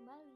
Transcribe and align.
kembali. 0.00 0.32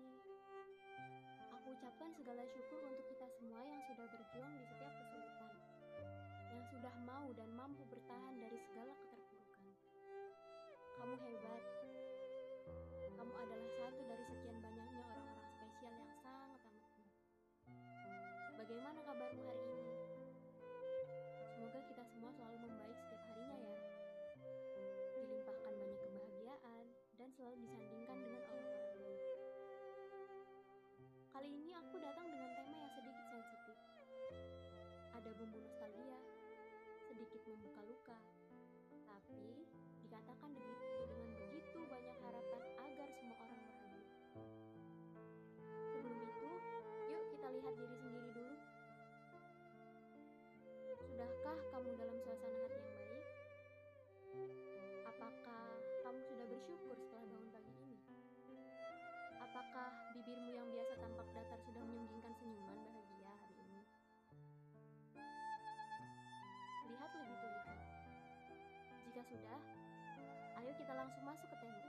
Aku 1.57 1.73
ucapkan 1.73 2.13
segala 2.21 2.45
syukur 2.53 2.84
untuk 2.84 3.08
kita 3.08 3.25
semua 3.41 3.65
yang 3.65 3.81
sudah 3.89 4.05
berjuang 4.13 4.52
di 4.60 4.65
setiap 4.68 4.92
kesulitan, 4.92 5.52
yang 6.52 6.65
sudah 6.68 6.94
mau 7.08 7.33
dan 7.33 7.49
mampu 7.57 7.81
bertahan 7.89 8.37
dari 8.37 8.61
segala 8.61 8.93
keterpurukan. 8.93 9.66
Kamu 11.00 11.16
hebat. 11.16 11.62
Kamu 13.16 13.32
adalah 13.40 13.70
sedikit 37.24 37.56
membuka 37.56 37.80
luka. 37.88 38.20
Tapi 39.09 39.64
dikatakan 40.05 40.51
dengan 40.52 40.77
begitu 41.41 41.80
banyak 41.88 42.16
harapan 42.20 42.62
agar 42.84 43.09
semua 43.16 43.37
orang 43.41 43.60
bahagia. 43.64 44.05
Sebelum 45.88 46.20
itu, 46.20 46.50
yuk 47.09 47.24
kita 47.33 47.48
lihat 47.48 47.74
diri 47.80 47.97
sendiri 47.97 48.28
dulu. 48.28 48.56
Sudahkah 51.00 51.59
kamu 51.73 51.91
dalam 51.97 52.16
suasana 52.20 52.59
hati 52.60 52.77
yang 52.84 52.92
baik? 52.92 53.27
Apakah 55.09 55.64
kamu 56.05 56.20
sudah 56.28 56.45
bersyukur 56.45 56.97
setelah 57.09 57.25
bangun 57.25 57.48
pagi 57.56 57.72
ini? 57.72 57.98
Apakah 59.41 59.89
bibirmu 60.12 60.52
yang 60.52 60.69
biasa 60.69 60.92
tampak 61.00 61.28
datar 61.33 61.61
sudah 61.64 61.83
menyunggingkan 61.89 62.36
senyuman 62.36 62.84
bahagia 62.84 63.03
Jika 69.15 69.31
sudah, 69.31 69.62
ayo 70.59 70.75
kita 70.75 70.91
langsung 70.91 71.23
masuk 71.23 71.47
ke 71.47 71.57
tema. 71.62 71.87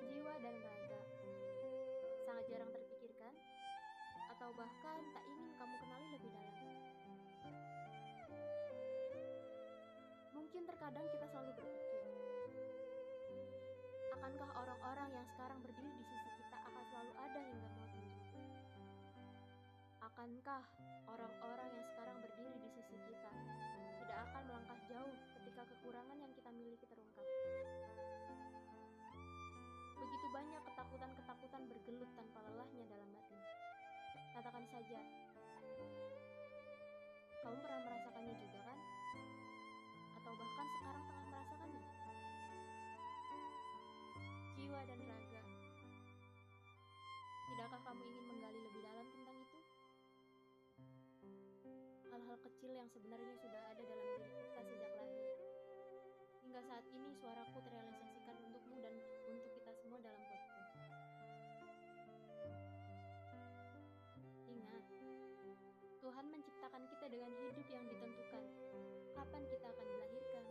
Jiwa 0.00 0.34
dan 0.40 0.56
raga. 0.56 1.00
Sangat 2.24 2.48
jarang 2.48 2.72
terpikirkan, 2.72 3.36
atau 4.32 4.56
bahkan 4.56 5.00
tak 5.12 5.24
ingin 5.28 5.52
kamu 5.60 5.74
kenali 5.84 6.06
lebih 6.16 6.32
dalam. 6.32 6.56
Mungkin 10.32 10.62
terkadang 10.64 11.06
kita 11.12 11.26
selalu 11.28 11.52
berpikir, 11.52 12.04
akankah 14.16 14.50
orang-orang 14.64 15.08
yang 15.12 15.26
sekarang 15.28 15.60
berdiri 15.60 15.92
di 15.92 16.04
sisi 16.08 16.30
kita 16.40 16.56
akan 16.56 16.84
selalu 16.88 17.12
ada 17.20 17.40
hingga 17.44 17.68
maut 17.76 17.92
menjemput? 18.00 18.48
Akankah 20.08 20.64
orang-orang 21.04 21.68
yang 21.76 21.84
sekarang 21.84 22.16
berdiri 22.24 22.56
di 22.64 22.68
sisi 22.80 22.96
kita 22.96 23.32
tidak 24.00 24.16
akan 24.24 24.42
melangkah 24.48 24.80
jauh 24.88 25.16
kekurangan 25.68 26.16
yang 26.16 26.32
kita 26.32 26.50
miliki 26.54 26.86
terungkap? 26.88 27.26
Begitu 30.00 30.26
banyak 30.32 30.62
ketakutan-ketakutan 30.64 31.62
bergelut 31.68 32.10
tanpa 32.16 32.38
lelahnya 32.48 32.84
dalam 32.88 33.08
batin. 33.12 33.40
Katakan 34.30 34.64
saja, 34.72 34.98
kamu 37.40 37.56
pernah 37.60 37.80
merasakannya 37.84 38.34
juga 38.40 38.60
kan? 38.62 38.78
Atau 40.16 40.32
bahkan 40.36 40.66
sekarang 40.76 41.02
tengah 41.04 41.24
merasakannya? 41.28 41.82
Jiwa 44.56 44.80
dan 44.86 45.00
raga. 45.02 45.42
Tidakkah 47.50 47.80
kamu 47.84 48.02
ingin 48.06 48.24
menggali 48.28 48.60
lebih 48.64 48.82
dalam 48.86 49.06
tentang 49.12 49.36
itu? 49.40 49.58
Hal-hal 52.10 52.38
kecil 52.44 52.70
yang 52.76 52.88
sebenarnya 52.92 53.34
sudah 53.40 53.62
ada 53.72 53.82
dalam 53.82 54.06
diri 54.20 54.30
kita 54.30 54.62
sejak. 54.64 54.89
Hingga 56.50 56.66
saat 56.66 56.82
ini 56.90 57.14
suaraku 57.14 57.62
terrealisasikan 57.62 58.34
untukmu 58.42 58.82
dan 58.82 58.90
untuk 59.30 59.54
kita 59.54 59.70
semua 59.70 60.02
dalam 60.02 60.18
podcast. 60.18 60.66
Ingat, 64.50 64.84
Tuhan 66.02 66.26
menciptakan 66.26 66.82
kita 66.90 67.06
dengan 67.06 67.30
hidup 67.38 67.66
yang 67.70 67.86
ditentukan. 67.86 68.42
Kapan 69.14 69.42
kita 69.46 69.66
akan 69.70 69.86
dilahirkan? 69.94 70.46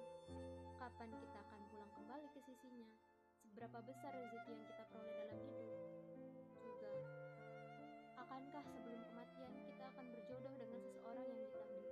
Kapan 0.80 1.10
kita 1.20 1.38
akan 1.44 1.62
pulang 1.68 1.92
kembali 1.92 2.28
ke 2.32 2.40
sisinya? 2.48 2.88
Seberapa 3.44 3.84
besar 3.84 4.16
rezeki 4.16 4.56
yang 4.56 4.64
kita 4.72 4.84
peroleh 4.88 5.16
dalam 5.20 5.36
hidup? 5.36 5.68
Juga, 6.64 6.92
akankah 8.24 8.64
sebelum 8.72 9.04
kematian 9.04 9.52
kita 9.68 9.84
akan 9.84 10.06
berjodoh 10.16 10.54
dengan 10.64 10.80
seseorang 10.80 11.28
yang? 11.28 11.50
Kenyataan 11.60 11.89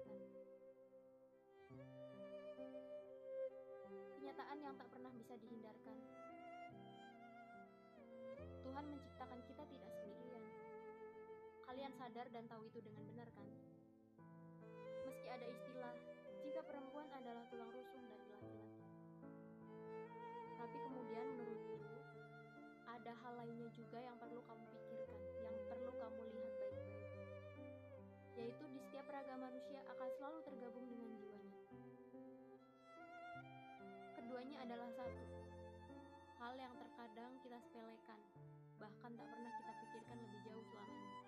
yang 4.68 4.76
tak 4.76 4.92
pernah 4.92 5.12
bisa 5.16 5.32
dihindarkan. 5.40 5.96
Tuhan 8.68 8.86
menciptakan 8.92 9.40
kita 9.48 9.64
tidak 9.64 9.92
sendirian. 9.96 10.44
Kalian 11.64 11.92
sadar 11.96 12.28
dan 12.36 12.44
tahu 12.52 12.68
itu 12.68 12.84
dengan 12.84 13.00
benar 13.08 13.32
kan? 13.32 13.48
Meski 15.08 15.28
ada 15.32 15.48
istilah, 15.48 15.96
jika 16.44 16.60
perempuan 16.68 17.08
adalah 17.16 17.48
tulang 17.48 17.72
rusuk 17.72 18.04
dari 18.12 18.28
laki-laki. 18.28 18.84
Tapi 20.60 20.78
kemudian 20.84 21.26
menurutku, 21.32 21.80
ada 22.92 23.12
hal 23.24 23.34
lainnya 23.40 23.72
juga 23.72 24.04
yang 24.04 24.20
perlu 24.20 24.44
kamu 24.44 24.64
pikirkan, 24.68 25.22
yang 25.48 25.56
perlu 25.72 25.92
kamu 25.96 26.22
lihat 26.36 26.54
baik-baik. 26.60 27.08
Yaitu 28.36 28.64
di 28.68 28.80
setiap 28.84 29.08
raga 29.16 29.36
manusia 29.40 29.80
Keduanya 34.48 34.64
adalah 34.64 34.92
satu, 34.96 35.28
hal 36.40 36.54
yang 36.56 36.72
terkadang 36.80 37.36
kita 37.44 37.60
sepelekan, 37.68 38.16
bahkan 38.80 39.12
tak 39.20 39.28
pernah 39.28 39.52
kita 39.60 39.72
pikirkan 39.76 40.18
lebih 40.24 40.40
jauh 40.48 40.64
selama 40.72 40.94
ini. 40.96 41.20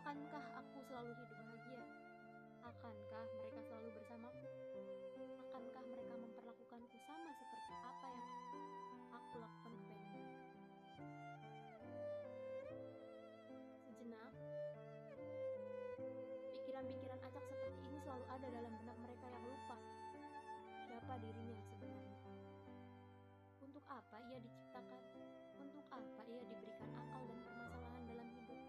Akankah 0.00 0.44
aku 0.64 0.78
selalu 0.88 1.12
hidup 1.12 1.36
bahagia? 1.44 1.84
Akankah 2.64 3.24
mereka 3.36 3.60
selalu 3.68 3.88
bersamaku? 4.00 4.48
Akankah 5.44 5.84
mereka 5.92 6.14
memperlakukanku 6.16 6.96
sama 7.04 7.30
seperti 7.36 7.72
apa 7.76 8.06
yang 8.08 8.32
aku 9.12 9.34
lakukan 9.44 9.72
kepada 9.76 10.02
mereka? 10.08 10.40
Sejenak, 13.92 14.32
pikiran-pikiran 16.56 17.18
acak 17.28 17.44
seperti 17.44 17.80
ini 17.92 17.98
selalu 18.00 18.24
ada 18.24 18.48
dalam 18.48 18.72
benak 18.72 18.89
apa 23.90 24.16
ia 24.30 24.38
diciptakan? 24.38 25.02
Untuk 25.58 25.86
apa 25.90 26.22
ia 26.30 26.42
diberikan 26.46 26.90
akal 26.94 27.22
dan 27.26 27.38
permasalahan 27.42 28.02
dalam 28.06 28.28
hidup? 28.38 28.60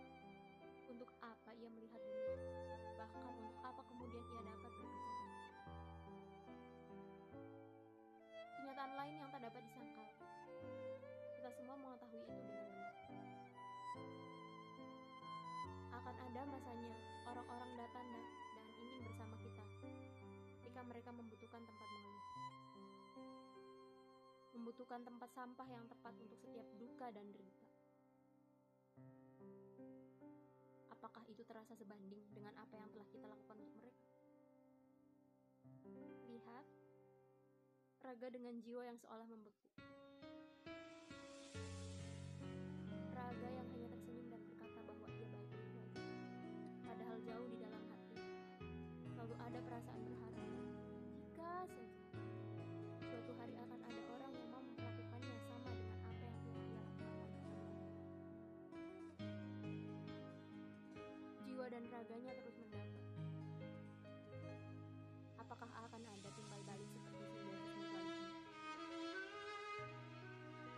Untuk 0.89 1.09
apa 1.21 1.49
ia 1.61 1.69
melihat 1.69 2.01
dunia? 2.01 2.37
Bahkan 2.97 3.21
untuk 3.29 3.53
apa 3.61 3.81
kemudian 3.85 4.23
ia 4.33 4.41
dapat 4.49 4.71
berbicara? 4.73 5.21
Kenyataan 8.57 8.93
lain 8.97 9.15
yang 9.21 9.29
tak 9.29 9.41
dapat 9.45 9.61
disangkal. 9.61 10.09
Kita 11.37 11.49
semua 11.53 11.75
mengetahui 11.77 12.21
itu 12.25 12.41
dengan 12.41 12.65
benar. 12.65 12.93
Akan 16.01 16.15
ada 16.17 16.41
masanya 16.49 16.93
orang-orang 17.29 17.71
datang 17.77 18.07
dan 18.57 18.65
ingin 18.73 18.99
bersama 19.05 19.35
kita 19.37 19.63
ketika 20.65 20.81
mereka 20.81 21.09
membutuhkan 21.13 21.61
tempat. 21.61 22.00
Membutuhkan 24.61 25.01
tempat 25.01 25.25
sampah 25.33 25.65
yang 25.73 25.89
tepat 25.89 26.13
untuk 26.21 26.37
setiap 26.37 26.69
duka 26.77 27.09
dan 27.09 27.25
derita. 27.33 27.65
Apakah 30.93 31.25
itu 31.33 31.41
terasa 31.49 31.73
sebanding 31.73 32.21
dengan 32.29 32.53
apa 32.61 32.77
yang 32.77 32.85
telah 32.93 33.09
kita 33.09 33.25
lakukan 33.25 33.57
untuk 33.57 33.73
mereka? 33.81 34.05
Lihat, 36.29 36.65
raga 38.05 38.27
dengan 38.29 38.61
jiwa 38.61 38.85
yang 38.85 39.01
seolah 39.01 39.25
membeku. 39.25 39.65
Raga 43.17 43.49
yang 43.49 43.65
hanya 43.65 43.87
tersenyum 43.97 44.29
dan 44.29 44.45
berkata 44.45 44.79
bahwa 44.85 45.07
ia 45.09 45.27
baik-baik. 45.33 45.73
Padahal 46.85 47.17
jauh 47.25 47.47
di 47.49 47.57
dalam 47.65 47.81
hati, 47.89 48.17
selalu 49.09 49.35
ada 49.41 49.57
perasaan 49.65 50.01
berharap. 50.05 50.45
Jika 51.17 51.49
saja 51.65 52.00
tenaganya 62.01 62.33
terus 62.33 62.57
mendapat. 62.57 63.05
Apakah 65.37 65.69
akan 65.85 66.01
ada 66.01 66.29
timbal 66.33 66.61
balik 66.65 66.89
seperti 66.89 67.21
sebelumnya? 67.29 67.77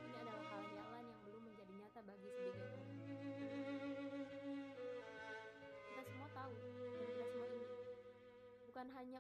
Ini 0.04 0.16
adalah 0.20 0.44
hal 0.52 0.64
yang 0.68 0.90
yang 1.08 1.20
belum 1.24 1.42
menjadi 1.48 1.74
nyata 1.80 2.00
bagi 2.04 2.28
sebagian 2.28 2.68
orang. 2.76 2.92
Kita 5.88 6.02
semua 6.12 6.28
tahu, 6.36 6.54
dan 6.92 7.08
kita 7.08 7.26
semua 7.32 7.48
ini 7.56 7.68
Bukan 8.68 8.88
hanya 8.92 9.20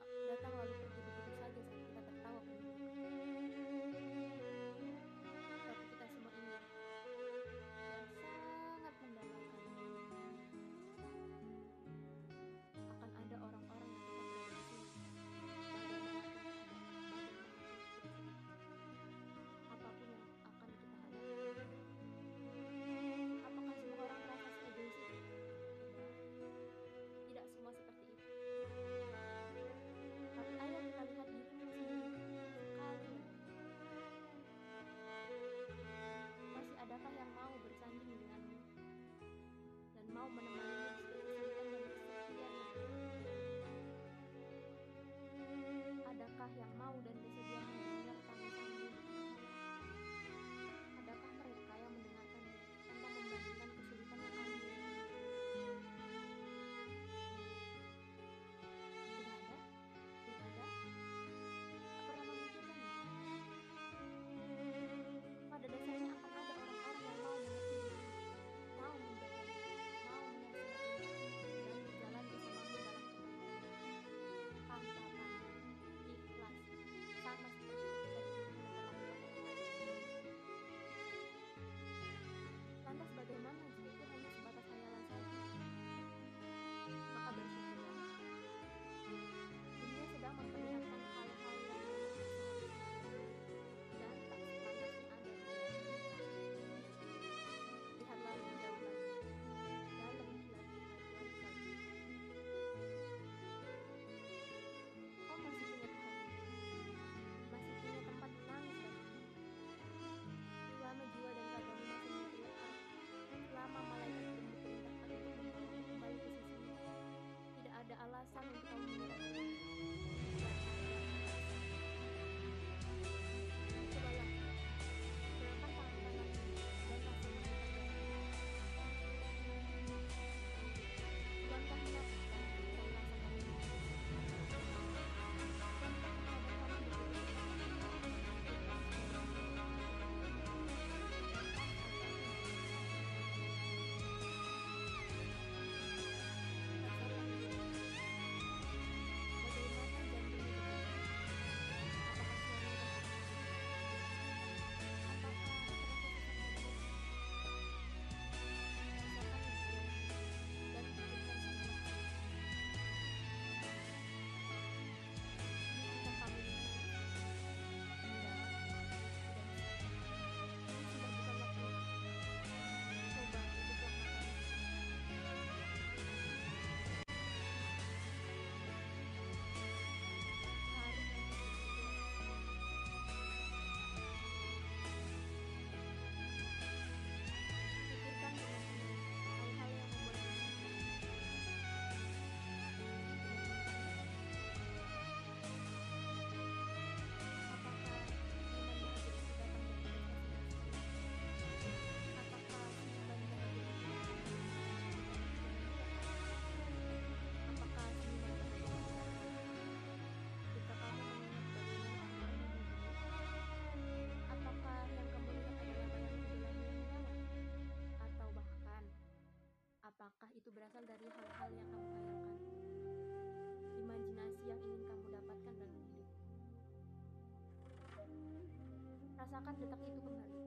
akan 229.43 229.59
detak 229.59 229.79
itu 229.83 230.00
kembali. 230.00 230.39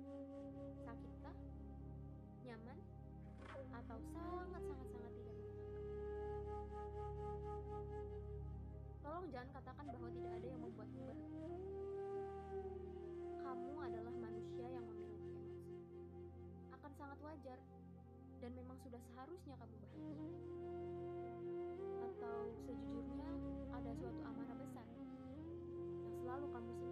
Sakitkah? 0.88 1.36
Nyaman? 2.48 2.78
Atau 3.76 3.98
sangat-sangat-sangat 4.16 5.12
tidak 5.20 5.36
nyaman? 5.36 5.68
Tolong 9.04 9.26
jangan 9.28 9.48
katakan 9.52 9.84
bahwa 9.92 10.08
tidak 10.16 10.32
ada 10.32 10.46
yang 10.48 10.60
membuatmu 10.64 11.00
bahagia. 11.04 11.50
Kamu 13.44 13.72
adalah 13.84 14.14
manusia 14.16 14.64
yang 14.64 14.84
memiliki 14.88 15.28
emosi. 15.28 15.76
Akan 16.72 16.92
sangat 16.96 17.18
wajar 17.20 17.58
dan 18.40 18.50
memang 18.56 18.80
sudah 18.80 19.00
seharusnya 19.12 19.60
kamu 19.60 19.76
bahagia. 19.76 20.24
Atau 22.00 22.36
sejujurnya 22.64 23.28
ada 23.76 23.90
suatu 24.00 24.20
amarah 24.24 24.56
besar 24.56 24.88
yang 24.88 25.12
selalu 26.24 26.48
kamu 26.48 26.70
simpan 26.80 26.85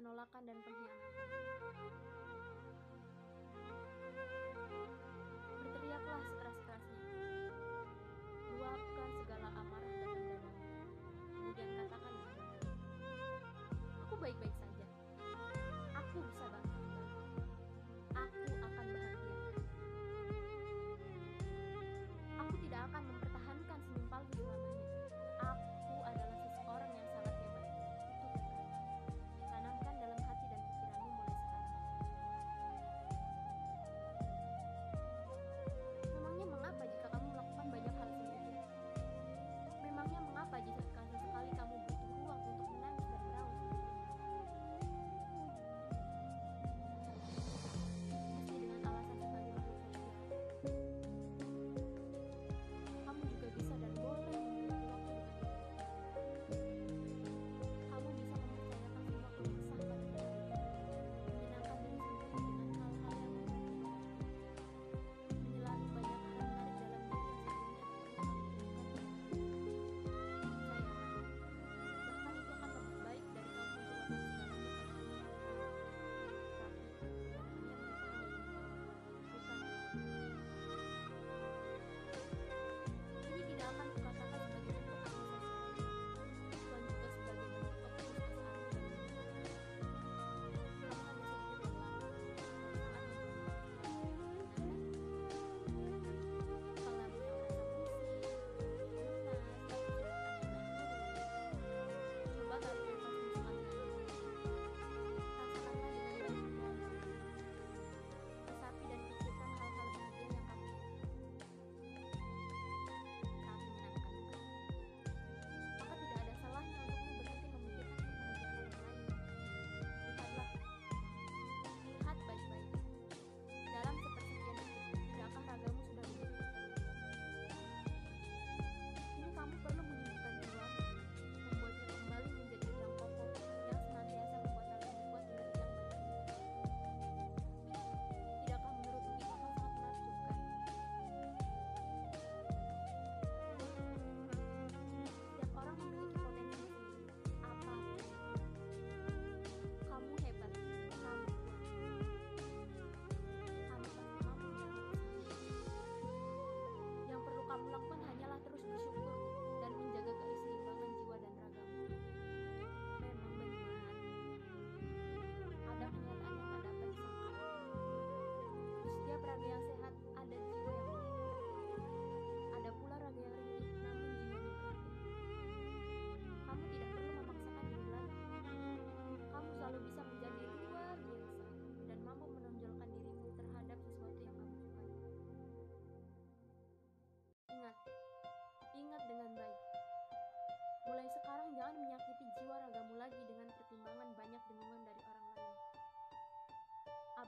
penolakan 0.00 0.48
dan 0.48 0.56
penghinaan 0.64 0.99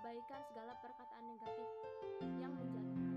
Abaikan 0.02 0.42
segala 0.50 0.74
perkataan 0.82 1.30
negatif 1.30 1.68
yang 2.42 2.50
menjatuhkan. 2.58 3.11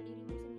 the 0.00 0.06
derivation 0.06 0.49